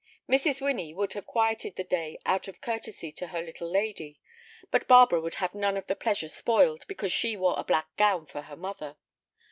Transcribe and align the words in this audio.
Mrs. 0.27 0.61
Winnie 0.61 0.95
would 0.95 1.13
have 1.13 1.27
quieted 1.27 1.75
the 1.75 1.83
day 1.83 2.17
out 2.25 2.47
of 2.47 2.59
curtesy 2.59 3.11
to 3.11 3.27
her 3.27 3.39
"little 3.39 3.69
lady," 3.69 4.19
but 4.71 4.87
Barbara 4.87 5.21
would 5.21 5.35
have 5.35 5.53
none 5.53 5.77
of 5.77 5.85
their 5.85 5.95
pleasure 5.95 6.27
spoiled 6.27 6.85
because 6.87 7.11
she 7.13 7.37
wore 7.37 7.53
a 7.59 7.63
black 7.63 7.95
gown 7.97 8.25
for 8.25 8.41
her 8.41 8.57
mother. 8.57 8.97